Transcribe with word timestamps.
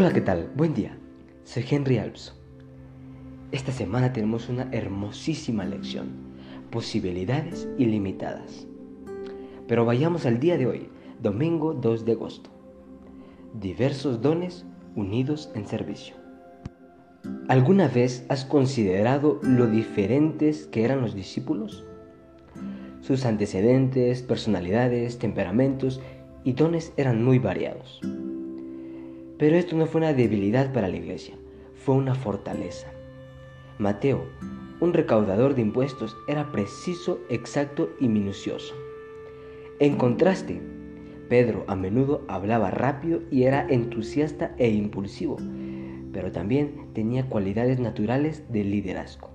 Hola, 0.00 0.12
¿qué 0.12 0.20
tal? 0.20 0.48
Buen 0.54 0.74
día. 0.74 0.96
Soy 1.42 1.64
Henry 1.68 1.98
Alpso. 1.98 2.32
Esta 3.50 3.72
semana 3.72 4.12
tenemos 4.12 4.48
una 4.48 4.68
hermosísima 4.70 5.64
lección, 5.64 6.10
posibilidades 6.70 7.68
ilimitadas. 7.78 8.68
Pero 9.66 9.84
vayamos 9.84 10.24
al 10.24 10.38
día 10.38 10.56
de 10.56 10.68
hoy, 10.68 10.88
domingo 11.20 11.74
2 11.74 12.04
de 12.04 12.12
agosto. 12.12 12.48
Diversos 13.60 14.22
dones 14.22 14.64
unidos 14.94 15.50
en 15.56 15.66
servicio. 15.66 16.14
¿Alguna 17.48 17.88
vez 17.88 18.24
has 18.28 18.44
considerado 18.44 19.40
lo 19.42 19.66
diferentes 19.66 20.68
que 20.68 20.84
eran 20.84 21.00
los 21.00 21.16
discípulos? 21.16 21.84
Sus 23.00 23.24
antecedentes, 23.24 24.22
personalidades, 24.22 25.18
temperamentos 25.18 26.00
y 26.44 26.52
dones 26.52 26.92
eran 26.96 27.24
muy 27.24 27.40
variados. 27.40 28.00
Pero 29.38 29.56
esto 29.56 29.76
no 29.76 29.86
fue 29.86 30.00
una 30.00 30.12
debilidad 30.12 30.72
para 30.72 30.88
la 30.88 30.96
iglesia, 30.96 31.34
fue 31.74 31.94
una 31.94 32.14
fortaleza. 32.14 32.88
Mateo, 33.78 34.24
un 34.80 34.92
recaudador 34.92 35.54
de 35.54 35.62
impuestos, 35.62 36.16
era 36.26 36.50
preciso, 36.50 37.20
exacto 37.28 37.90
y 38.00 38.08
minucioso. 38.08 38.74
En 39.78 39.96
contraste, 39.96 40.60
Pedro 41.28 41.64
a 41.68 41.76
menudo 41.76 42.24
hablaba 42.26 42.70
rápido 42.70 43.20
y 43.30 43.44
era 43.44 43.66
entusiasta 43.68 44.54
e 44.58 44.70
impulsivo, 44.70 45.36
pero 46.12 46.32
también 46.32 46.88
tenía 46.94 47.28
cualidades 47.28 47.78
naturales 47.78 48.42
de 48.50 48.64
liderazgo. 48.64 49.30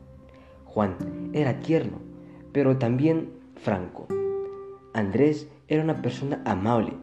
Juan 0.66 0.98
era 1.34 1.60
tierno, 1.60 2.00
pero 2.52 2.78
también 2.78 3.30
franco. 3.56 4.08
Andrés 4.94 5.48
era 5.68 5.84
una 5.84 6.02
persona 6.02 6.42
amable, 6.46 6.94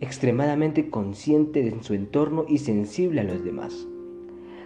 extremadamente 0.00 0.90
consciente 0.90 1.62
de 1.62 1.82
su 1.82 1.94
entorno 1.94 2.44
y 2.48 2.58
sensible 2.58 3.20
a 3.20 3.24
los 3.24 3.44
demás. 3.44 3.86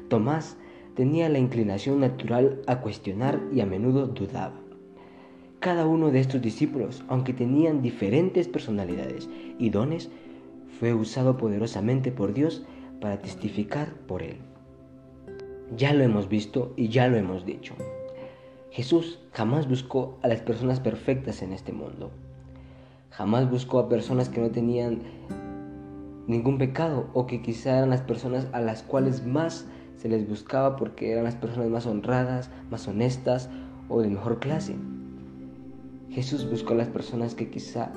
Tomás 0.08 0.56
tenía 0.94 1.28
la 1.28 1.38
inclinación 1.38 2.00
natural 2.00 2.60
a 2.66 2.80
cuestionar 2.80 3.40
y 3.52 3.60
a 3.60 3.66
menudo 3.66 4.06
dudaba. 4.06 4.60
Cada 5.58 5.86
uno 5.86 6.10
de 6.10 6.20
estos 6.20 6.42
discípulos, 6.42 7.04
aunque 7.08 7.32
tenían 7.32 7.82
diferentes 7.82 8.48
personalidades 8.48 9.28
y 9.58 9.70
dones, 9.70 10.10
fue 10.78 10.92
usado 10.92 11.36
poderosamente 11.36 12.10
por 12.10 12.34
Dios 12.34 12.64
para 13.00 13.20
testificar 13.20 13.94
por 14.06 14.22
Él. 14.22 14.38
Ya 15.76 15.94
lo 15.94 16.02
hemos 16.02 16.28
visto 16.28 16.74
y 16.76 16.88
ya 16.88 17.08
lo 17.08 17.16
hemos 17.16 17.46
dicho. 17.46 17.74
Jesús 18.70 19.20
jamás 19.32 19.68
buscó 19.68 20.18
a 20.22 20.28
las 20.28 20.40
personas 20.40 20.80
perfectas 20.80 21.42
en 21.42 21.52
este 21.52 21.72
mundo. 21.72 22.10
Jamás 23.12 23.50
buscó 23.50 23.78
a 23.78 23.88
personas 23.90 24.30
que 24.30 24.40
no 24.40 24.50
tenían 24.50 25.02
ningún 26.26 26.56
pecado 26.56 27.10
o 27.12 27.26
que 27.26 27.42
quizá 27.42 27.76
eran 27.76 27.90
las 27.90 28.00
personas 28.00 28.48
a 28.52 28.60
las 28.60 28.82
cuales 28.82 29.26
más 29.26 29.66
se 29.96 30.08
les 30.08 30.26
buscaba 30.26 30.76
porque 30.76 31.12
eran 31.12 31.24
las 31.24 31.36
personas 31.36 31.68
más 31.68 31.86
honradas, 31.86 32.50
más 32.70 32.88
honestas 32.88 33.50
o 33.90 34.00
de 34.00 34.08
mejor 34.08 34.40
clase. 34.40 34.76
Jesús 36.08 36.48
buscó 36.48 36.72
a 36.72 36.76
las 36.76 36.88
personas 36.88 37.34
que 37.34 37.50
quizá 37.50 37.92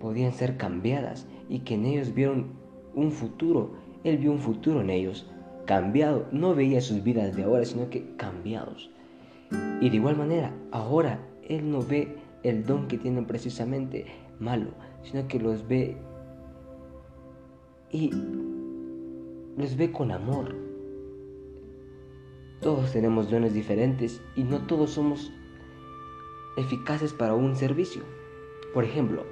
podían 0.00 0.32
ser 0.32 0.56
cambiadas 0.56 1.26
y 1.48 1.60
que 1.60 1.74
en 1.74 1.84
ellos 1.84 2.12
vieron 2.12 2.48
un 2.94 3.12
futuro. 3.12 3.72
Él 4.02 4.18
vio 4.18 4.32
un 4.32 4.40
futuro 4.40 4.80
en 4.80 4.90
ellos, 4.90 5.30
cambiado. 5.64 6.26
No 6.32 6.56
veía 6.56 6.80
sus 6.80 7.04
vidas 7.04 7.36
de 7.36 7.44
ahora, 7.44 7.64
sino 7.64 7.88
que 7.88 8.16
cambiados. 8.16 8.90
Y 9.80 9.90
de 9.90 9.96
igual 9.96 10.16
manera, 10.16 10.52
ahora 10.72 11.20
Él 11.48 11.70
no 11.70 11.82
ve 11.82 12.16
el 12.42 12.66
don 12.66 12.88
que 12.88 12.98
tienen 12.98 13.26
precisamente 13.26 14.06
malo, 14.38 14.70
sino 15.02 15.26
que 15.28 15.38
los 15.38 15.66
ve 15.66 15.96
y 17.90 18.10
los 19.56 19.76
ve 19.76 19.92
con 19.92 20.10
amor. 20.10 20.54
Todos 22.60 22.92
tenemos 22.92 23.30
dones 23.30 23.54
diferentes 23.54 24.22
y 24.36 24.42
no 24.42 24.66
todos 24.66 24.90
somos 24.90 25.32
eficaces 26.56 27.12
para 27.12 27.34
un 27.34 27.56
servicio. 27.56 28.02
Por 28.72 28.84
ejemplo, 28.84 29.22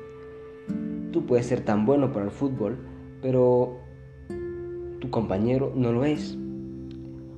tú 1.13 1.27
puedes 1.27 1.47
ser 1.47 1.65
tan 1.65 1.87
bueno 1.87 2.13
para 2.13 2.27
el 2.27 2.31
fútbol, 2.31 2.79
pero 3.21 3.79
tu 5.01 5.11
compañero 5.11 5.73
no 5.75 5.93
lo 5.93 6.05
es, 6.05 6.39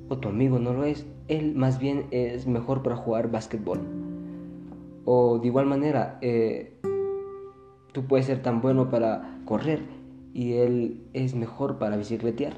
o 0.08 0.18
tu 0.18 0.28
amigo 0.28 0.58
no 0.58 0.74
lo 0.74 0.84
es. 0.84 1.06
Él 1.28 1.54
más 1.54 1.78
bien 1.78 2.06
es 2.10 2.46
mejor 2.46 2.82
para 2.82 2.96
jugar 2.96 3.30
básquetbol. 3.30 3.80
O 5.06 5.38
de 5.38 5.46
igual 5.46 5.66
manera, 5.66 6.18
eh, 6.20 6.78
Tú 7.94 8.06
puedes 8.06 8.26
ser 8.26 8.42
tan 8.42 8.60
bueno 8.60 8.90
para 8.90 9.38
correr 9.44 9.78
y 10.34 10.54
él 10.54 11.00
es 11.12 11.36
mejor 11.36 11.78
para 11.78 11.96
bicicletear. 11.96 12.54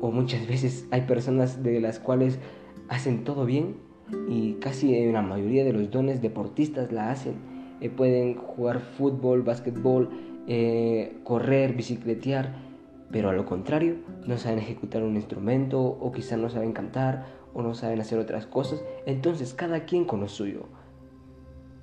O 0.00 0.10
muchas 0.10 0.46
veces 0.48 0.88
hay 0.90 1.02
personas 1.02 1.62
de 1.62 1.82
las 1.82 1.98
cuales 1.98 2.38
hacen 2.88 3.24
todo 3.24 3.44
bien 3.44 3.76
y 4.26 4.54
casi 4.54 4.96
en 4.96 5.12
la 5.12 5.20
mayoría 5.20 5.64
de 5.64 5.74
los 5.74 5.90
dones 5.90 6.22
deportistas 6.22 6.92
la 6.92 7.10
hacen. 7.10 7.34
Eh, 7.82 7.90
pueden 7.90 8.36
jugar 8.36 8.80
fútbol, 8.80 9.42
básquetbol, 9.42 10.08
eh, 10.46 11.18
correr, 11.22 11.74
bicicletear, 11.74 12.54
pero 13.10 13.28
a 13.28 13.34
lo 13.34 13.44
contrario, 13.44 13.96
no 14.26 14.38
saben 14.38 14.60
ejecutar 14.60 15.02
un 15.02 15.16
instrumento 15.16 15.82
o 15.82 16.10
quizá 16.10 16.38
no 16.38 16.48
saben 16.48 16.72
cantar 16.72 17.26
o 17.52 17.60
no 17.60 17.74
saben 17.74 18.00
hacer 18.00 18.18
otras 18.18 18.46
cosas. 18.46 18.82
Entonces 19.04 19.52
cada 19.52 19.84
quien 19.84 20.06
con 20.06 20.26
suyo. 20.26 20.68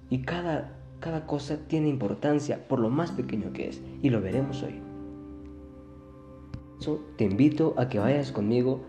Y 0.10 0.24
cada 0.24 0.81
cada 1.02 1.26
cosa 1.26 1.58
tiene 1.68 1.90
importancia 1.90 2.68
por 2.68 2.80
lo 2.80 2.90
más 2.90 3.12
pequeño 3.12 3.52
que 3.52 3.68
es 3.68 3.82
y 4.04 4.10
lo 4.12 4.22
veremos 4.22 4.64
hoy. 4.64 4.80
te 7.18 7.26
invito 7.26 7.74
a 7.76 7.90
que 7.90 7.98
vayas 8.00 8.32
conmigo 8.32 8.82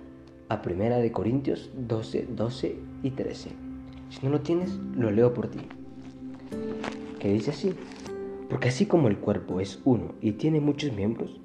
a 0.50 0.60
Primera 0.60 0.98
de 0.98 1.10
Corintios 1.10 1.70
12, 1.74 2.28
12 2.36 2.76
y 3.02 3.10
13. 3.10 3.50
Si 4.10 4.26
no 4.26 4.30
lo 4.30 4.42
tienes, 4.42 4.78
lo 4.94 5.10
leo 5.10 5.32
por 5.32 5.48
ti. 5.48 5.60
Que 7.18 7.32
dice 7.32 7.50
así, 7.50 7.74
porque 8.50 8.68
así 8.68 8.84
como 8.84 9.08
el 9.08 9.16
cuerpo 9.16 9.60
es 9.60 9.80
uno 9.86 10.14
y 10.20 10.32
tiene 10.32 10.60
muchos 10.60 10.92
miembros, 10.92 11.40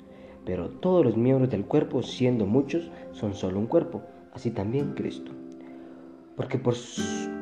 pero 0.45 0.69
todos 0.69 1.06
los 1.06 1.16
miembros 1.16 1.50
del 1.50 1.63
cuerpo, 1.63 2.03
siendo 2.03 2.45
muchos, 2.45 2.91
son 3.13 3.33
solo 3.33 3.57
un 3.57 3.67
cuerpo, 3.67 4.01
así 4.33 4.51
también 4.51 4.95
Cristo. 4.95 5.31
Porque 6.35 6.57
por 6.57 6.73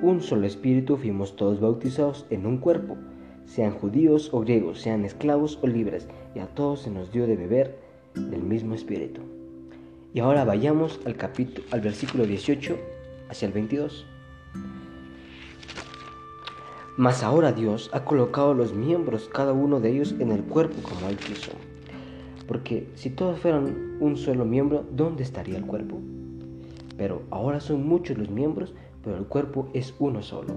un 0.03 0.22
solo 0.22 0.46
espíritu 0.46 0.96
fuimos 0.97 1.35
todos 1.35 1.59
bautizados 1.59 2.28
en 2.30 2.46
un 2.46 2.59
cuerpo 2.59 2.96
sean 3.45 3.72
judíos 3.72 4.29
o 4.33 4.41
griegos, 4.41 4.81
sean 4.81 5.06
esclavos 5.06 5.59
o 5.61 5.67
libres, 5.67 6.07
y 6.33 6.39
a 6.39 6.47
todos 6.47 6.81
se 6.81 6.91
nos 6.91 7.11
dio 7.11 7.28
de 7.28 7.35
beber 7.35 7.78
del 8.16 8.41
mismo 8.41 8.75
espíritu. 8.75 9.22
Y 10.13 10.19
ahora 10.19 10.45
vayamos 10.45 11.00
al 11.06 11.16
capítulo 11.16 11.67
al 11.72 11.81
versículo 11.81 12.25
18 12.25 12.78
hacia 13.29 13.47
el 13.47 13.53
22. 13.53 14.05
Mas 16.97 17.23
ahora 17.23 17.51
Dios 17.51 17.89
ha 17.91 18.05
colocado 18.05 18.53
los 18.53 18.73
miembros, 18.73 19.29
cada 19.34 19.51
uno 19.51 19.81
de 19.81 19.91
ellos, 19.91 20.16
en 20.19 20.31
el 20.31 20.44
cuerpo 20.44 20.81
como 20.81 21.09
Él 21.09 21.17
quiso. 21.17 21.51
Porque 22.47 22.88
si 22.95 23.09
todos 23.09 23.39
fueran 23.39 23.97
un 24.00 24.16
solo 24.16 24.45
miembro, 24.45 24.85
¿dónde 24.91 25.23
estaría 25.23 25.57
el 25.57 25.66
cuerpo? 25.66 26.00
Pero 26.97 27.23
ahora 27.31 27.59
son 27.59 27.85
muchos 27.85 28.17
los 28.17 28.29
miembros, 28.29 28.73
pero 29.03 29.17
el 29.17 29.25
cuerpo 29.25 29.67
es 29.73 29.94
uno 30.00 30.22
solo. 30.22 30.53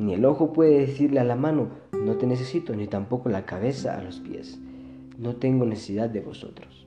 Ni 0.00 0.14
el 0.14 0.24
ojo 0.24 0.54
puede 0.54 0.78
decirle 0.78 1.20
a 1.20 1.24
la 1.24 1.36
mano, 1.36 1.68
no 1.92 2.16
te 2.16 2.26
necesito, 2.26 2.74
ni 2.74 2.86
tampoco 2.86 3.28
la 3.28 3.44
cabeza 3.44 3.98
a 3.98 4.02
los 4.02 4.18
pies, 4.18 4.58
no 5.18 5.36
tengo 5.36 5.66
necesidad 5.66 6.08
de 6.08 6.22
vosotros. 6.22 6.86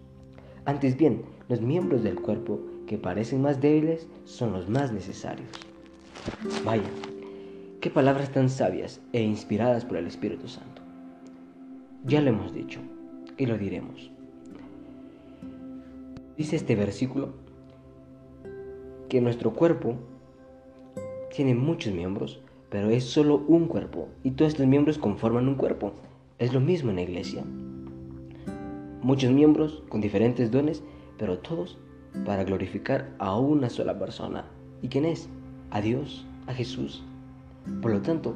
Antes 0.65 0.97
bien, 0.97 1.21
los 1.47 1.61
miembros 1.61 2.01
del 2.01 2.19
cuerpo 2.19 2.59
que 2.87 2.97
parecen 2.97 3.43
más 3.43 3.61
débiles 3.61 4.07
son 4.25 4.51
los 4.51 4.67
más 4.67 4.91
necesarios. 4.91 5.47
Vaya, 6.65 6.89
qué 7.81 7.91
palabras 7.91 8.31
tan 8.31 8.49
sabias 8.49 8.99
e 9.11 9.21
inspiradas 9.21 9.85
por 9.85 9.97
el 9.97 10.07
Espíritu 10.07 10.47
Santo. 10.47 10.81
Ya 12.05 12.19
lo 12.19 12.31
hemos 12.31 12.51
dicho 12.51 12.79
y 13.37 13.45
lo 13.45 13.59
diremos. 13.59 14.09
Dice 16.35 16.55
este 16.55 16.75
versículo 16.75 17.29
que 19.07 19.21
nuestro 19.21 19.53
cuerpo 19.53 19.97
tiene 21.31 21.53
muchos 21.53 21.93
miembros, 21.93 22.42
pero 22.73 22.89
es 22.89 23.03
solo 23.03 23.43
un 23.47 23.67
cuerpo 23.67 24.07
y 24.23 24.31
todos 24.31 24.53
estos 24.53 24.65
miembros 24.65 24.97
conforman 24.97 25.47
un 25.47 25.53
cuerpo. 25.53 25.93
Es 26.39 26.53
lo 26.53 26.59
mismo 26.59 26.89
en 26.89 26.95
la 26.95 27.03
iglesia. 27.03 27.43
Muchos 29.03 29.31
miembros 29.31 29.83
con 29.89 30.01
diferentes 30.01 30.49
dones, 30.49 30.81
pero 31.19 31.37
todos 31.37 31.77
para 32.25 32.43
glorificar 32.43 33.13
a 33.19 33.37
una 33.37 33.69
sola 33.69 33.99
persona. 33.99 34.45
¿Y 34.81 34.87
quién 34.87 35.05
es? 35.05 35.29
A 35.69 35.81
Dios, 35.81 36.25
a 36.47 36.53
Jesús. 36.55 37.03
Por 37.79 37.91
lo 37.91 38.01
tanto, 38.01 38.33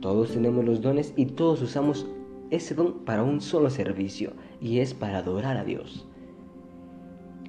todos 0.00 0.32
tenemos 0.32 0.64
los 0.64 0.82
dones 0.82 1.12
y 1.14 1.26
todos 1.26 1.62
usamos 1.62 2.04
ese 2.50 2.74
don 2.74 3.04
para 3.04 3.22
un 3.22 3.40
solo 3.40 3.70
servicio 3.70 4.32
y 4.60 4.80
es 4.80 4.92
para 4.92 5.18
adorar 5.18 5.56
a 5.56 5.62
Dios. 5.62 6.04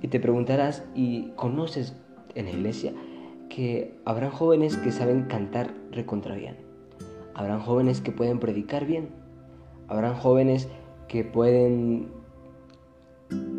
Y 0.03 0.09
te 0.09 0.19
preguntarás, 0.19 0.83
¿y 0.93 1.31
conoces 1.37 1.95
en 2.35 2.45
la 2.45 2.51
iglesia 2.51 2.93
que 3.49 3.95
habrán 4.05 4.31
jóvenes 4.31 4.77
que 4.77 4.91
saben 4.91 5.23
cantar 5.23 5.73
recontra 5.91 6.35
bien. 6.35 6.57
Habrán 7.33 7.59
jóvenes 7.59 8.01
que 8.01 8.11
pueden 8.11 8.39
predicar 8.39 8.85
bien. 8.85 9.09
Habrán 9.87 10.15
jóvenes 10.15 10.67
que 11.07 11.23
pueden 11.23 12.09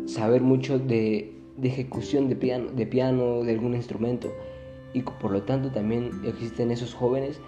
saber 0.05 0.41
mucho 0.41 0.79
de, 0.79 1.35
ejecución 1.61 2.29
de 2.29 2.35
piano, 2.35 2.71
de 2.71 2.85
piano, 2.85 3.43
de 3.43 3.51
algún 3.51 3.75
instrumento. 3.75 4.31
Y 4.93 5.01
por 5.01 5.31
lo 5.31 5.43
tanto 5.43 5.71
también 5.71 6.11
existen 6.25 6.71
esos 6.71 6.93
jóvenes 6.93 7.39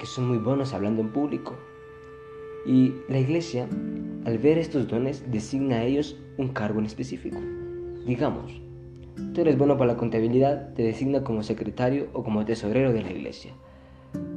que 0.00 0.06
son 0.06 0.28
muy 0.28 0.38
buenos 0.38 0.74
hablando 0.74 1.00
en 1.00 1.10
público. 1.10 1.56
Y 2.66 2.92
la 3.08 3.18
iglesia, 3.18 3.68
al 4.24 4.38
ver 4.38 4.58
estos 4.58 4.88
dones, 4.88 5.30
designa 5.30 5.76
a 5.76 5.84
ellos 5.84 6.16
un 6.36 6.48
cargo 6.48 6.80
en 6.80 6.86
específico. 6.86 7.38
Digamos, 8.04 8.60
tú 9.34 9.40
eres 9.40 9.58
bueno 9.58 9.76
para 9.76 9.92
la 9.92 9.98
contabilidad, 9.98 10.74
te 10.74 10.82
designa 10.82 11.24
como 11.24 11.42
secretario 11.42 12.08
o 12.12 12.22
como 12.22 12.44
tesorero 12.44 12.92
de 12.92 13.02
la 13.02 13.10
iglesia. 13.10 13.52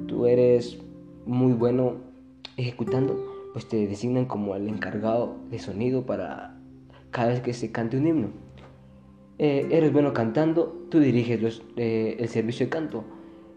Tú 0.08 0.26
eres 0.26 0.80
muy 1.26 1.54
bueno 1.54 1.96
ejecutando, 2.58 3.18
pues 3.54 3.68
te 3.68 3.88
designan 3.88 4.26
como 4.26 4.56
el 4.56 4.68
encargado 4.68 5.36
de 5.50 5.60
sonido 5.60 6.06
para 6.06 6.58
cada 7.12 7.30
vez 7.30 7.42
que 7.42 7.54
se 7.54 7.72
cante 7.72 7.98
un 7.98 8.08
himno. 8.08 8.28
Eh, 9.38 9.68
eres 9.72 9.92
bueno 9.92 10.14
cantando, 10.14 10.86
tú 10.90 11.00
diriges 11.00 11.62
eh, 11.76 12.18
el 12.20 12.28
servicio 12.28 12.66
de 12.66 12.70
canto. 12.70 13.04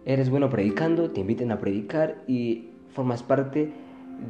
Eres 0.06 0.31
bueno 0.31 0.50
predicando, 0.50 1.11
te 1.11 1.21
invitan 1.21 1.50
a 1.50 1.59
predicar 1.59 2.23
y 2.26 2.71
formas 2.91 3.23
parte 3.23 3.73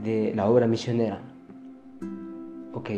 de 0.02 0.32
la 0.34 0.48
obra 0.48 0.66
misionera. 0.66 1.20
Ok, 2.72 2.90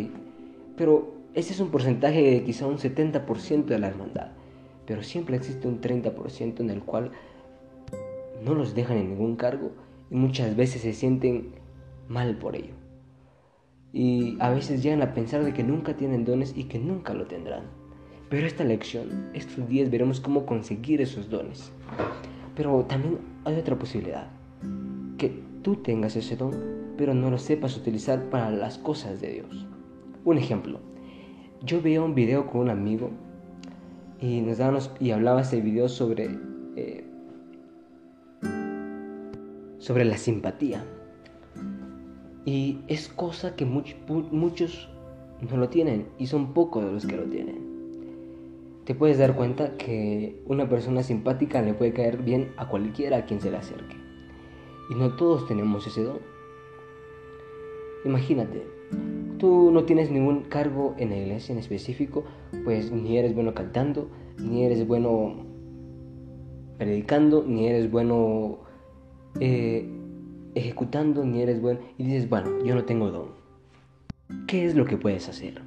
pero 0.77 1.16
ese 1.37 1.53
es 1.53 1.61
un 1.61 1.69
porcentaje 1.69 2.23
de 2.23 2.44
quizá 2.44 2.67
un 2.67 2.79
70% 2.79 3.67
de 3.67 3.79
la 3.79 3.88
hermandad, 3.88 4.29
pero 4.87 5.03
siempre 5.03 5.37
existe 5.37 5.69
un 5.69 5.83
30% 5.83 6.61
en 6.61 6.71
el 6.71 6.81
cual 6.81 7.11
no 8.43 8.55
los 8.55 8.75
dejan 8.75 8.97
en 8.97 9.11
ningún 9.11 9.37
cargo 9.37 9.73
y 10.11 10.15
muchas 10.15 10.56
veces 10.56 10.81
se 10.81 10.94
sienten 10.94 11.50
mal 12.09 12.38
por 12.38 12.56
ello. 12.56 12.73
Y 13.93 14.38
a 14.41 14.49
veces 14.49 14.83
llegan 14.83 15.03
a 15.03 15.12
pensar 15.12 15.44
de 15.44 15.53
que 15.53 15.62
nunca 15.62 15.94
tienen 15.94 16.25
dones 16.25 16.55
y 16.56 16.65
que 16.65 16.79
nunca 16.79 17.12
lo 17.12 17.27
tendrán. 17.27 17.65
Pero 18.31 18.47
esta 18.47 18.65
lección, 18.65 19.29
estos 19.35 19.69
días 19.69 19.91
veremos 19.91 20.21
cómo 20.21 20.47
conseguir 20.47 21.03
esos 21.03 21.29
dones. 21.29 21.71
Pero 22.55 22.87
también 22.87 23.19
hay 23.44 23.56
otra 23.56 23.79
posibilidad, 23.79 24.31
que 25.19 25.38
tú 25.61 25.77
tengas 25.77 26.17
ese 26.17 26.35
don, 26.35 26.55
pero 26.97 27.12
no 27.12 27.31
lo 27.31 27.37
sepas 27.37 27.77
utilizar 27.77 28.31
para 28.31 28.50
las 28.50 28.79
cosas 28.79 29.21
de 29.21 29.33
Dios. 29.35 29.67
Un 30.25 30.38
ejemplo, 30.38 30.81
yo 31.62 31.82
veía 31.82 32.03
un 32.03 32.14
video 32.14 32.47
con 32.47 32.62
un 32.62 32.70
amigo 32.70 33.11
y 34.20 34.41
nos 34.41 34.58
dábamos, 34.58 34.91
y 35.00 35.11
hablaba 35.11 35.43
ese 35.43 35.61
video 35.61 35.88
sobre 35.88 36.31
eh, 36.76 37.05
sobre 39.87 40.05
la 40.05 40.17
simpatía. 40.17 40.85
Y 42.44 42.81
es 42.88 43.08
cosa 43.08 43.55
que 43.55 43.64
muchos 43.64 44.88
no 45.49 45.56
lo 45.56 45.69
tienen 45.69 46.08
y 46.19 46.26
son 46.26 46.55
pocos 46.55 46.82
los 46.85 47.06
que 47.06 47.17
lo 47.17 47.23
tienen. 47.25 47.76
Te 48.85 48.97
puedes 48.97 49.19
dar 49.19 49.37
cuenta 49.37 49.76
que 49.76 50.41
una 50.47 50.69
persona 50.69 51.05
simpática 51.05 51.62
le 51.62 51.73
puede 51.73 51.93
caer 51.93 52.19
bien 52.19 52.52
a 52.56 52.69
cualquiera 52.69 53.19
a 53.19 53.26
quien 53.26 53.41
se 53.41 53.52
le 53.52 53.59
acerque. 53.59 53.97
Y 54.91 54.97
no 54.97 55.14
todos 55.14 55.47
tenemos 55.47 55.87
ese 55.87 56.02
don. 56.02 56.19
Imagínate, 58.05 58.67
tú 59.38 59.71
no 59.71 59.85
tienes 59.85 60.11
ningún 60.11 60.43
cargo 60.43 60.94
en 60.99 61.11
la 61.11 61.17
iglesia 61.17 61.53
en 61.53 61.59
específico, 61.59 62.25
pues 62.65 62.93
ni 62.93 63.19
eres 63.19 63.35
bueno 63.35 63.55
cantando, 63.55 64.11
ni 64.38 64.65
eres 64.65 64.87
bueno 64.87 65.44
predicando, 66.79 67.44
ni 67.47 67.67
eres 67.67 67.91
bueno 67.91 68.59
eh, 69.41 69.88
ejecutando 70.56 71.25
ni 71.25 71.43
eres 71.43 71.61
bueno 71.61 71.81
y 71.99 72.05
dices, 72.05 72.29
bueno, 72.29 72.65
yo 72.65 72.75
no 72.75 72.85
tengo 72.85 73.11
don. 73.11 73.29
¿Qué 74.47 74.65
es 74.65 74.75
lo 74.75 74.87
que 74.87 74.97
puedes 74.97 75.29
hacer? 75.29 75.61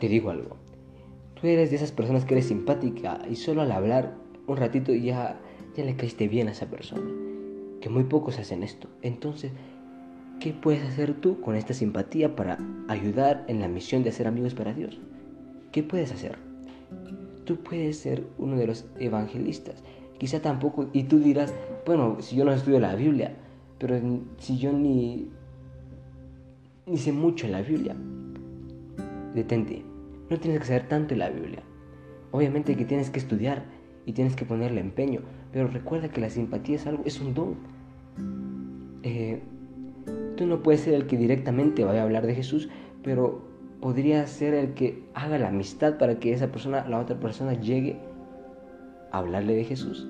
Te 0.00 0.08
digo 0.08 0.30
algo. 0.30 0.56
Tú 1.34 1.46
eres 1.46 1.70
de 1.70 1.76
esas 1.76 1.92
personas 1.92 2.24
que 2.24 2.34
eres 2.34 2.46
simpática 2.46 3.20
y 3.30 3.36
solo 3.36 3.62
al 3.62 3.70
hablar 3.70 4.16
un 4.46 4.56
ratito 4.56 4.92
ya, 4.94 5.38
ya 5.76 5.84
le 5.84 5.96
caíste 5.96 6.28
bien 6.28 6.48
a 6.48 6.52
esa 6.52 6.66
persona. 6.66 7.10
Que 7.80 7.90
muy 7.90 8.04
pocos 8.04 8.38
hacen 8.38 8.62
esto. 8.62 8.88
Entonces, 9.02 9.52
¿qué 10.40 10.52
puedes 10.52 10.84
hacer 10.84 11.14
tú 11.14 11.40
con 11.40 11.54
esta 11.56 11.74
simpatía 11.74 12.36
para 12.36 12.58
ayudar 12.88 13.44
en 13.48 13.60
la 13.60 13.68
misión 13.68 14.02
de 14.02 14.10
hacer 14.10 14.26
amigos 14.26 14.54
para 14.54 14.72
Dios? 14.72 14.98
¿Qué 15.72 15.82
puedes 15.82 16.12
hacer? 16.12 16.38
Tú 17.44 17.56
puedes 17.56 17.98
ser 17.98 18.26
uno 18.38 18.56
de 18.56 18.66
los 18.66 18.86
evangelistas 18.98 19.82
Quizá 20.18 20.42
tampoco, 20.42 20.88
y 20.92 21.04
tú 21.04 21.20
dirás, 21.20 21.54
bueno, 21.86 22.16
si 22.20 22.34
yo 22.34 22.44
no 22.44 22.52
estudio 22.52 22.80
la 22.80 22.96
Biblia, 22.96 23.36
pero 23.78 24.00
si 24.38 24.58
yo 24.58 24.72
ni, 24.72 25.28
ni 26.86 26.96
sé 26.96 27.12
mucho 27.12 27.46
en 27.46 27.52
la 27.52 27.62
Biblia, 27.62 27.94
detente, 29.32 29.84
no 30.28 30.38
tienes 30.38 30.60
que 30.60 30.66
saber 30.66 30.88
tanto 30.88 31.14
en 31.14 31.20
la 31.20 31.30
Biblia. 31.30 31.62
Obviamente 32.32 32.76
que 32.76 32.84
tienes 32.84 33.10
que 33.10 33.20
estudiar 33.20 33.64
y 34.06 34.12
tienes 34.12 34.34
que 34.34 34.44
ponerle 34.44 34.80
empeño, 34.80 35.20
pero 35.52 35.68
recuerda 35.68 36.10
que 36.10 36.20
la 36.20 36.30
simpatía 36.30 36.76
es 36.76 36.86
algo, 36.88 37.04
es 37.06 37.20
un 37.20 37.34
don. 37.34 37.54
Eh, 39.04 39.40
tú 40.38 40.46
no 40.46 40.62
puedes 40.62 40.82
ser 40.82 40.94
el 40.94 41.08
que 41.08 41.16
directamente 41.16 41.84
vaya 41.84 42.00
a 42.00 42.04
hablar 42.04 42.24
de 42.24 42.34
Jesús, 42.34 42.68
pero 43.02 43.42
podría 43.80 44.24
ser 44.28 44.54
el 44.54 44.72
que 44.72 45.02
haga 45.12 45.36
la 45.36 45.48
amistad 45.48 45.98
para 45.98 46.20
que 46.20 46.32
esa 46.32 46.52
persona, 46.52 46.86
la 46.88 47.00
otra 47.00 47.18
persona 47.18 47.54
llegue 47.54 47.98
hablarle 49.10 49.56
de 49.56 49.64
Jesús. 49.64 50.08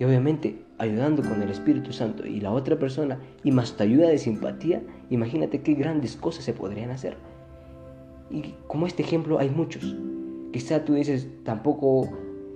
Y 0.00 0.04
obviamente 0.04 0.64
ayudando 0.78 1.22
con 1.22 1.40
el 1.42 1.50
Espíritu 1.50 1.92
Santo 1.92 2.26
y 2.26 2.40
la 2.40 2.50
otra 2.50 2.76
persona 2.76 3.20
y 3.44 3.52
más 3.52 3.76
tu 3.76 3.84
ayuda 3.84 4.08
de 4.08 4.18
simpatía, 4.18 4.82
imagínate 5.10 5.62
qué 5.62 5.74
grandes 5.74 6.16
cosas 6.16 6.44
se 6.44 6.54
podrían 6.54 6.90
hacer. 6.90 7.16
Y 8.30 8.54
como 8.66 8.88
este 8.88 9.04
ejemplo 9.04 9.38
hay 9.38 9.50
muchos. 9.50 9.96
Quizá 10.52 10.84
tú 10.84 10.94
dices, 10.94 11.28
tampoco 11.44 12.08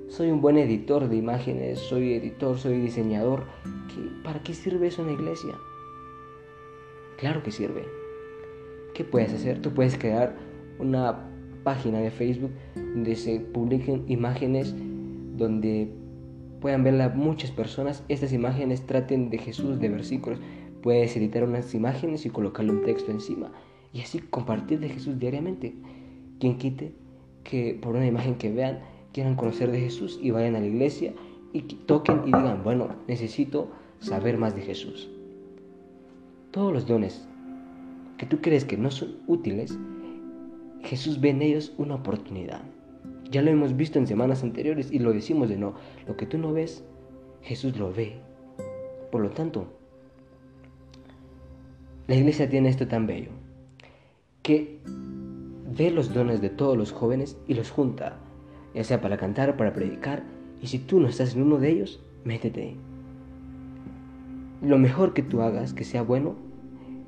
soy 0.09 0.33
un 0.33 0.41
buen 0.41 0.59
editor 0.59 1.09
de 1.09 1.17
imágenes, 1.17 1.79
soy 1.79 2.15
editor, 2.15 2.59
soy 2.59 2.79
diseñador. 2.79 3.45
¿Para 4.25 4.43
qué 4.43 4.55
sirve 4.55 4.89
eso 4.89 5.03
en 5.03 5.09
la 5.09 5.13
iglesia? 5.13 5.55
Claro 7.17 7.43
que 7.43 7.51
sirve. 7.51 7.85
¿Qué 8.95 9.05
puedes 9.05 9.33
hacer? 9.33 9.61
Tú 9.61 9.73
puedes 9.73 9.97
crear 9.97 10.37
una 10.79 11.31
página 11.65 11.99
de 11.99 12.11
Facebook 12.11 12.53
donde 12.75 13.17
se 13.17 13.41
publiquen 13.41 14.05
imágenes 14.09 14.75
donde 15.37 15.93
puedan 16.61 16.85
verla 16.85 17.09
muchas 17.11 17.51
personas. 17.51 18.05
Estas 18.09 18.33
imágenes 18.33 18.87
traten 18.87 19.31
de 19.31 19.39
Jesús, 19.39 19.79
de 19.81 19.89
versículos. 19.89 20.41
Puedes 20.83 21.17
editar 21.17 21.45
unas 21.45 21.75
imágenes 21.75 22.27
y 22.27 22.31
colocarle 22.31 22.73
un 22.73 22.85
texto 22.85 23.11
encima. 23.11 23.51
Y 23.93 24.01
así 24.01 24.19
compartir 24.19 24.81
de 24.81 24.89
Jesús 24.89 25.19
diariamente. 25.19 25.75
Quien 26.39 26.59
quite 26.59 26.93
que 27.45 27.79
por 27.81 27.97
una 27.97 28.07
imagen 28.07 28.37
que 28.37 28.53
vean 28.53 28.81
quieran 29.13 29.37
conocer 29.37 29.71
de 29.71 29.81
Jesús 29.81 30.19
y 30.21 30.31
vayan 30.31 30.57
a 30.57 30.61
la 30.61 30.67
iglesia 30.67 31.15
y 31.53 31.63
toquen 31.63 32.23
y 32.23 32.27
digan, 32.27 32.63
bueno, 32.63 32.89
necesito 33.09 33.71
saber 34.01 34.37
más 34.37 34.55
de 34.55 34.63
Jesús. 34.63 35.11
Todos 36.57 36.73
los 36.73 36.87
dones 36.87 37.29
que 38.17 38.25
tú 38.25 38.41
crees 38.41 38.65
que 38.65 38.79
no 38.79 38.91
son 38.91 39.17
útiles, 39.27 39.79
Jesús 40.81 41.21
ve 41.21 41.29
en 41.29 41.43
ellos 41.43 41.75
una 41.77 41.97
oportunidad. 41.97 42.63
Ya 43.31 43.43
lo 43.43 43.51
hemos 43.51 43.77
visto 43.77 43.99
en 43.99 44.07
semanas 44.07 44.43
anteriores 44.43 44.91
y 44.91 44.99
lo 45.01 45.13
decimos 45.13 45.51
de 45.51 45.59
no. 45.59 45.75
Lo 46.09 46.17
que 46.17 46.25
tú 46.25 46.39
no 46.39 46.55
ves, 46.55 46.83
Jesús 47.43 47.77
lo 47.77 47.93
ve. 47.93 48.15
Por 49.13 49.21
lo 49.21 49.29
tanto, 49.29 49.67
la 52.07 52.15
iglesia 52.15 52.49
tiene 52.49 52.71
esto 52.71 52.89
tan 52.89 53.07
bello, 53.07 53.33
que 54.43 54.81
ve 55.77 55.91
los 55.91 56.15
dones 56.15 56.41
de 56.41 56.49
todos 56.49 56.75
los 56.75 56.91
jóvenes 56.91 57.37
y 57.47 57.53
los 57.53 57.71
junta, 57.71 58.17
ya 58.75 58.83
sea 58.83 59.03
para 59.03 59.19
cantar, 59.19 59.59
para 59.59 59.75
predicar, 59.75 60.25
y 60.63 60.69
si 60.69 60.79
tú 60.79 61.01
no 61.01 61.09
estás 61.09 61.37
en 61.37 61.43
uno 61.43 61.59
de 61.59 61.69
ellos, 61.69 62.03
métete. 62.25 62.77
Lo 64.63 64.79
mejor 64.79 65.13
que 65.13 65.23
tú 65.23 65.43
hagas, 65.43 65.75
que 65.75 65.85
sea 65.85 66.01
bueno, 66.01 66.46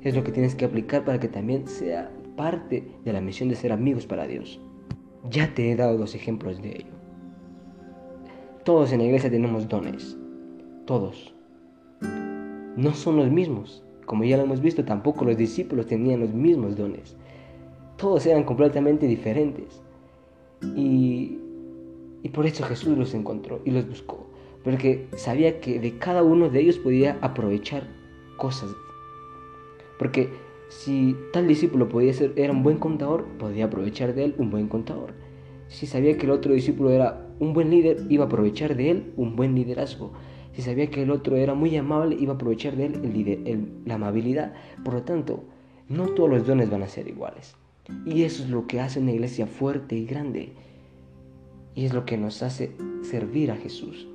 es 0.01 0.15
lo 0.15 0.23
que 0.23 0.31
tienes 0.31 0.55
que 0.55 0.65
aplicar 0.65 1.03
para 1.03 1.19
que 1.19 1.27
también 1.27 1.67
sea 1.67 2.11
parte 2.35 2.87
de 3.03 3.13
la 3.13 3.21
misión 3.21 3.49
de 3.49 3.55
ser 3.55 3.71
amigos 3.71 4.05
para 4.05 4.27
Dios. 4.27 4.59
Ya 5.29 5.53
te 5.53 5.71
he 5.71 5.75
dado 5.75 5.97
dos 5.97 6.15
ejemplos 6.15 6.61
de 6.61 6.69
ello. 6.69 6.99
Todos 8.63 8.91
en 8.91 8.99
la 8.99 9.05
iglesia 9.05 9.29
tenemos 9.29 9.67
dones. 9.67 10.17
Todos. 10.85 11.33
No 12.77 12.93
son 12.93 13.17
los 13.17 13.29
mismos. 13.29 13.83
Como 14.05 14.23
ya 14.23 14.37
lo 14.37 14.43
hemos 14.43 14.61
visto, 14.61 14.85
tampoco 14.85 15.25
los 15.25 15.37
discípulos 15.37 15.87
tenían 15.87 16.21
los 16.21 16.33
mismos 16.33 16.77
dones. 16.77 17.17
Todos 17.97 18.25
eran 18.25 18.43
completamente 18.43 19.05
diferentes. 19.05 19.81
Y, 20.75 21.39
y 22.23 22.29
por 22.29 22.45
eso 22.45 22.63
Jesús 22.63 22.97
los 22.97 23.13
encontró 23.13 23.61
y 23.65 23.71
los 23.71 23.87
buscó. 23.87 24.29
Porque 24.63 25.07
sabía 25.17 25.59
que 25.59 25.79
de 25.79 25.97
cada 25.97 26.23
uno 26.23 26.49
de 26.49 26.61
ellos 26.61 26.77
podía 26.77 27.17
aprovechar 27.21 27.83
cosas. 28.37 28.69
Porque 29.99 30.29
si 30.69 31.15
tal 31.33 31.47
discípulo 31.47 31.89
podía 31.89 32.13
ser, 32.13 32.33
era 32.37 32.53
un 32.53 32.63
buen 32.63 32.77
contador, 32.77 33.25
podía 33.37 33.65
aprovechar 33.65 34.15
de 34.15 34.23
él 34.23 34.35
un 34.37 34.49
buen 34.49 34.67
contador. 34.67 35.13
Si 35.67 35.85
sabía 35.85 36.17
que 36.17 36.25
el 36.25 36.31
otro 36.31 36.53
discípulo 36.53 36.89
era 36.89 37.27
un 37.39 37.53
buen 37.53 37.69
líder, 37.69 38.05
iba 38.09 38.23
a 38.23 38.27
aprovechar 38.27 38.75
de 38.75 38.89
él 38.89 39.13
un 39.17 39.35
buen 39.35 39.53
liderazgo. 39.53 40.13
Si 40.53 40.61
sabía 40.61 40.89
que 40.89 41.03
el 41.03 41.11
otro 41.11 41.35
era 41.35 41.53
muy 41.53 41.75
amable, 41.75 42.17
iba 42.19 42.33
a 42.33 42.35
aprovechar 42.35 42.75
de 42.75 42.85
él 42.85 43.81
la 43.85 43.95
amabilidad. 43.95 44.53
Por 44.83 44.95
lo 44.95 45.03
tanto, 45.03 45.43
no 45.89 46.07
todos 46.07 46.29
los 46.29 46.47
dones 46.47 46.69
van 46.69 46.83
a 46.83 46.87
ser 46.87 47.07
iguales. 47.07 47.55
Y 48.05 48.23
eso 48.23 48.43
es 48.43 48.49
lo 48.49 48.67
que 48.67 48.79
hace 48.79 48.99
una 48.99 49.11
iglesia 49.11 49.47
fuerte 49.47 49.95
y 49.95 50.05
grande. 50.05 50.53
Y 51.75 51.85
es 51.85 51.93
lo 51.93 52.05
que 52.05 52.17
nos 52.17 52.41
hace 52.41 52.71
servir 53.01 53.51
a 53.51 53.55
Jesús. 53.55 54.07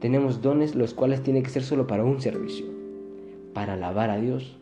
Tenemos 0.00 0.42
dones 0.42 0.74
los 0.74 0.94
cuales 0.94 1.22
tienen 1.22 1.42
que 1.42 1.50
ser 1.50 1.62
solo 1.62 1.86
para 1.86 2.04
un 2.04 2.20
servicio, 2.20 2.66
para 3.52 3.74
alabar 3.74 4.08
a 4.08 4.18
Dios, 4.18 4.59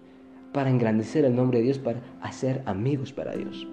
para 0.53 0.71
engrandecer 0.71 1.25
el 1.25 1.37
nombre 1.37 1.59
de 1.59 1.65
Dios, 1.65 1.79
para 1.79 2.03
hacer 2.21 2.63
amigos 2.67 3.13
para 3.13 3.37
Dios. 3.37 3.67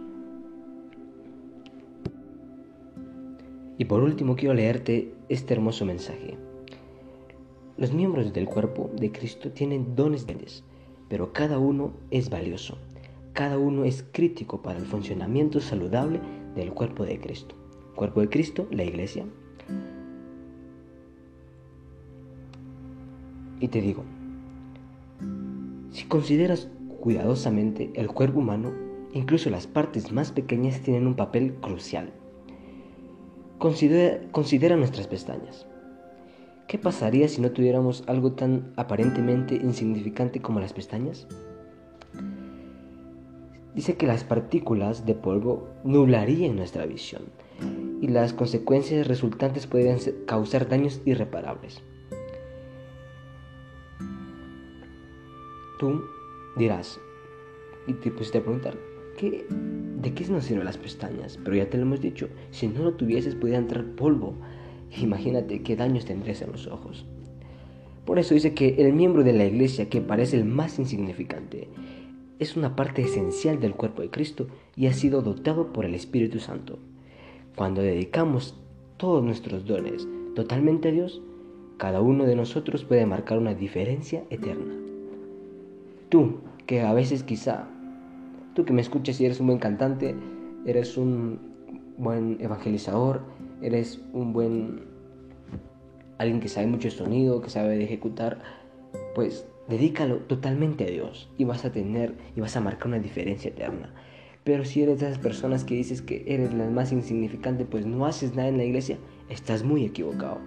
Y 3.77 3.85
por 3.85 4.01
último 4.01 4.35
quiero 4.35 4.53
leerte 4.53 5.13
este 5.29 5.53
hermoso 5.53 5.85
mensaje. 5.85 6.37
Los 7.77 7.91
miembros 7.91 8.31
del 8.31 8.45
cuerpo 8.45 8.89
de 8.95 9.11
Cristo 9.11 9.51
tienen 9.51 9.95
dones 9.95 10.25
diferentes, 10.25 10.63
pero 11.09 11.33
cada 11.33 11.59
uno 11.59 11.93
es 12.09 12.29
valioso. 12.29 12.77
Cada 13.33 13.57
uno 13.57 13.83
es 13.83 14.05
crítico 14.13 14.61
para 14.61 14.79
el 14.79 14.85
funcionamiento 14.85 15.59
saludable 15.59 16.21
del 16.55 16.71
cuerpo 16.71 17.03
de 17.03 17.19
Cristo. 17.19 17.53
Cuerpo 17.95 18.21
de 18.21 18.29
Cristo, 18.29 18.65
la 18.71 18.85
iglesia. 18.85 19.25
Y 23.59 23.67
te 23.67 23.81
digo, 23.81 24.05
si 26.05 26.09
consideras 26.09 26.67
cuidadosamente 26.99 27.89
el 27.95 28.09
cuerpo 28.09 28.37
humano, 28.37 28.71
incluso 29.11 29.49
las 29.49 29.65
partes 29.65 30.11
más 30.11 30.31
pequeñas 30.31 30.81
tienen 30.81 31.07
un 31.07 31.15
papel 31.15 31.55
crucial. 31.55 32.13
Considera, 33.57 34.75
nuestras 34.75 35.07
pestañas. 35.07 35.65
¿Qué 36.67 36.77
pasaría 36.77 37.27
si 37.27 37.41
no 37.41 37.49
tuviéramos 37.49 38.03
algo 38.05 38.33
tan 38.33 38.71
aparentemente 38.75 39.55
insignificante 39.55 40.43
como 40.43 40.59
las 40.59 40.73
pestañas? 40.73 41.27
Dice 43.73 43.97
que 43.97 44.05
las 44.05 44.23
partículas 44.23 45.07
de 45.07 45.15
polvo 45.15 45.69
nublarían 45.83 46.55
nuestra 46.55 46.85
visión 46.85 47.23
y 47.99 48.09
las 48.09 48.31
consecuencias 48.31 49.07
resultantes 49.07 49.65
podrían 49.65 49.97
causar 50.27 50.69
daños 50.69 51.01
irreparables. 51.03 51.81
Tú 55.79 56.03
dirás, 56.55 56.99
y 57.87 57.93
te 57.93 58.11
pusiste 58.11 58.39
a 58.39 58.43
preguntar, 58.43 58.77
¿qué, 59.17 59.45
¿de 59.49 60.13
qué 60.13 60.25
nos 60.27 60.45
sirven 60.45 60.65
las 60.65 60.77
pestañas? 60.77 61.37
Pero 61.43 61.55
ya 61.55 61.69
te 61.69 61.77
lo 61.77 61.83
hemos 61.83 62.01
dicho, 62.01 62.29
si 62.51 62.67
no 62.67 62.83
lo 62.83 62.93
tuvieses 62.93 63.35
podría 63.35 63.57
entrar 63.57 63.85
polvo 63.95 64.35
Imagínate 65.01 65.61
qué 65.61 65.75
daños 65.75 66.05
tendrías 66.05 66.41
en 66.41 66.51
los 66.51 66.67
ojos. 66.67 67.05
Por 68.05 68.19
eso 68.19 68.33
dice 68.33 68.53
que 68.53 68.75
el 68.77 68.93
miembro 68.93 69.23
de 69.23 69.33
la 69.33 69.45
iglesia 69.45 69.89
que 69.89 70.01
parece 70.01 70.37
el 70.37 70.45
más 70.45 70.79
insignificante 70.79 71.67
es 72.39 72.55
una 72.55 72.75
parte 72.75 73.01
esencial 73.01 73.59
del 73.59 73.73
cuerpo 73.73 74.01
de 74.01 74.09
Cristo 74.09 74.47
y 74.75 74.87
ha 74.87 74.93
sido 74.93 75.21
dotado 75.21 75.73
por 75.73 75.85
el 75.85 75.95
Espíritu 75.95 76.39
Santo. 76.39 76.79
Cuando 77.55 77.81
dedicamos 77.81 78.55
todos 78.97 79.23
nuestros 79.23 79.65
dones 79.65 80.07
totalmente 80.35 80.89
a 80.89 80.91
Dios, 80.91 81.21
cada 81.77 82.01
uno 82.01 82.25
de 82.25 82.35
nosotros 82.35 82.85
puede 82.85 83.05
marcar 83.05 83.37
una 83.37 83.53
diferencia 83.53 84.23
eterna. 84.29 84.84
Tú, 86.15 86.37
que 86.65 86.79
a 86.79 86.93
veces 86.93 87.23
quizá, 87.23 87.67
tú 88.53 88.63
que 88.63 88.71
me 88.71 88.81
escuchas 88.81 89.19
y 89.19 89.25
eres 89.25 89.41
un 89.41 89.47
buen 89.47 89.59
cantante, 89.59 90.15
eres 90.65 90.95
un 90.95 91.41
buen 91.97 92.37
evangelizador, 92.39 93.19
eres 93.61 93.99
un 94.13 94.31
buen 94.31 94.85
alguien 96.17 96.39
que 96.39 96.47
sabe 96.47 96.67
mucho 96.67 96.89
sonido, 96.89 97.41
que 97.41 97.49
sabe 97.49 97.83
ejecutar, 97.83 98.39
pues 99.13 99.45
dedícalo 99.67 100.19
totalmente 100.19 100.85
a 100.85 100.89
Dios 100.89 101.29
y 101.37 101.43
vas 101.43 101.65
a 101.65 101.73
tener 101.73 102.15
y 102.33 102.39
vas 102.39 102.55
a 102.55 102.61
marcar 102.61 102.87
una 102.87 102.99
diferencia 102.99 103.49
eterna. 103.49 103.93
Pero 104.45 104.63
si 104.63 104.83
eres 104.83 105.01
de 105.01 105.07
esas 105.07 105.19
personas 105.19 105.65
que 105.65 105.75
dices 105.75 106.01
que 106.01 106.23
eres 106.27 106.53
la 106.53 106.69
más 106.69 106.93
insignificante, 106.93 107.65
pues 107.65 107.85
no 107.85 108.05
haces 108.05 108.35
nada 108.35 108.47
en 108.47 108.55
la 108.55 108.63
iglesia, 108.63 108.99
estás 109.27 109.65
muy 109.65 109.83
equivocado. 109.83 110.39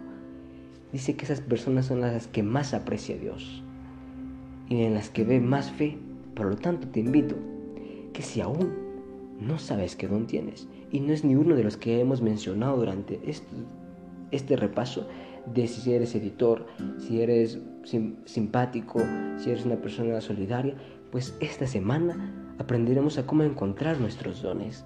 Dice 0.94 1.14
que 1.14 1.26
esas 1.26 1.42
personas 1.42 1.84
son 1.84 2.00
las 2.00 2.26
que 2.26 2.42
más 2.42 2.72
aprecia 2.72 3.16
a 3.16 3.18
Dios 3.18 3.64
y 4.68 4.82
en 4.82 4.94
las 4.94 5.10
que 5.10 5.24
ve 5.24 5.40
más 5.40 5.70
fe. 5.70 5.98
Por 6.34 6.46
lo 6.46 6.56
tanto, 6.56 6.88
te 6.88 7.00
invito 7.00 7.36
que 8.12 8.22
si 8.22 8.40
aún 8.40 8.88
no 9.40 9.58
sabes 9.58 9.96
qué 9.96 10.08
don 10.08 10.26
tienes, 10.26 10.68
y 10.90 11.00
no 11.00 11.12
es 11.12 11.24
ni 11.24 11.36
uno 11.36 11.54
de 11.54 11.64
los 11.64 11.76
que 11.76 12.00
hemos 12.00 12.22
mencionado 12.22 12.76
durante 12.76 13.20
este, 13.24 13.46
este 14.30 14.56
repaso 14.56 15.06
de 15.54 15.66
si 15.66 15.92
eres 15.92 16.14
editor, 16.14 16.66
si 16.98 17.20
eres 17.20 17.58
simpático, 18.24 19.00
si 19.38 19.50
eres 19.50 19.64
una 19.64 19.76
persona 19.76 20.20
solidaria, 20.20 20.74
pues 21.10 21.34
esta 21.40 21.66
semana 21.66 22.54
aprenderemos 22.58 23.18
a 23.18 23.26
cómo 23.26 23.44
encontrar 23.44 24.00
nuestros 24.00 24.42
dones. 24.42 24.84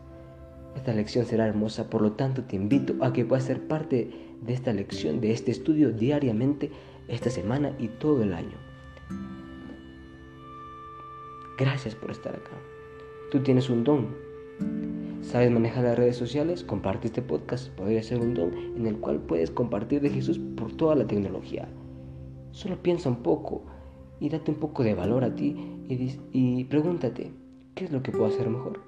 Esta 0.76 0.92
lección 0.94 1.26
será 1.26 1.46
hermosa, 1.46 1.90
por 1.90 2.02
lo 2.02 2.12
tanto 2.12 2.44
te 2.44 2.56
invito 2.56 2.94
a 3.00 3.12
que 3.12 3.24
puedas 3.24 3.44
ser 3.44 3.66
parte 3.66 4.10
de 4.40 4.52
esta 4.52 4.72
lección, 4.72 5.20
de 5.20 5.32
este 5.32 5.50
estudio 5.50 5.90
diariamente 5.90 6.70
esta 7.08 7.30
semana 7.30 7.74
y 7.78 7.88
todo 7.88 8.22
el 8.22 8.32
año. 8.32 8.61
Gracias 11.62 11.94
por 11.94 12.10
estar 12.10 12.34
acá. 12.34 12.50
Tú 13.30 13.38
tienes 13.38 13.70
un 13.70 13.84
don, 13.84 14.08
¿Sabes 15.20 15.52
manejar 15.52 15.84
las 15.84 15.96
redes 15.96 16.16
sociales? 16.16 16.64
Comparte 16.64 17.06
este 17.06 17.22
podcast. 17.22 17.68
Podría 17.68 18.02
ser 18.02 18.18
un 18.18 18.34
don 18.34 18.52
en 18.76 18.84
el 18.84 18.98
cual 18.98 19.20
puedes 19.20 19.52
compartir 19.52 20.00
de 20.00 20.10
Jesús 20.10 20.40
por 20.56 20.72
toda 20.72 20.96
la 20.96 21.06
tecnología. 21.06 21.68
Solo 22.50 22.82
piensa 22.82 23.08
un 23.08 23.22
poco 23.22 23.62
y 24.18 24.28
date 24.28 24.50
un 24.50 24.56
poco 24.56 24.82
de 24.82 24.94
valor 24.94 25.22
a 25.22 25.36
ti 25.36 25.54
y, 25.88 26.18
y 26.32 26.64
pregúntate, 26.64 27.30
¿qué 27.76 27.84
es 27.84 27.92
lo 27.92 28.02
que 28.02 28.10
puedo 28.10 28.26
hacer 28.26 28.50
mejor? 28.50 28.80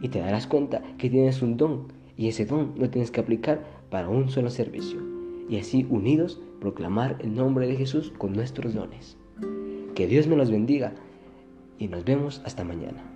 Y 0.00 0.08
te 0.08 0.20
darás 0.20 0.46
cuenta 0.46 0.80
que 0.96 1.10
tienes 1.10 1.42
un 1.42 1.58
don 1.58 1.88
y 2.16 2.28
ese 2.28 2.46
don 2.46 2.72
lo 2.78 2.88
tienes 2.88 3.10
que 3.10 3.20
aplicar 3.20 3.62
para 3.90 4.08
un 4.08 4.30
solo 4.30 4.48
servicio. 4.48 5.00
Y 5.50 5.58
así 5.58 5.86
unidos 5.90 6.40
proclamar 6.62 7.18
el 7.20 7.34
nombre 7.34 7.66
de 7.66 7.76
Jesús 7.76 8.10
con 8.16 8.32
nuestros 8.32 8.72
dones. 8.72 9.18
Que 9.94 10.06
Dios 10.06 10.26
me 10.26 10.36
los 10.36 10.50
bendiga 10.50 10.94
y 11.82 11.88
nos 11.88 12.04
vemos 12.04 12.40
hasta 12.44 12.62
mañana. 12.62 13.11